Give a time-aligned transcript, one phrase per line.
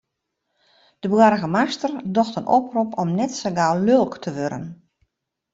[1.03, 4.65] De boargemaster docht in oprop om net sa gau lulk te wurden.